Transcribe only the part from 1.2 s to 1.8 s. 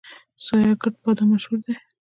مشهور دي؟